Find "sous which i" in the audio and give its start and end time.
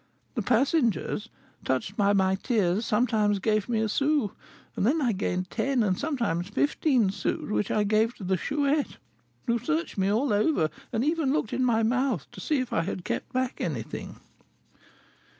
7.11-7.83